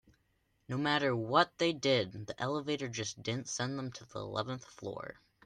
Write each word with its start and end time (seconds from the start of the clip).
No 0.67 0.79
matter 0.79 1.15
what 1.15 1.59
they 1.59 1.73
did, 1.73 2.25
the 2.25 2.41
elevator 2.41 2.87
just 2.87 3.21
didn't 3.21 3.49
send 3.49 3.77
them 3.77 3.91
to 3.91 4.05
the 4.05 4.17
eleventh 4.17 4.65
floor. 4.65 5.21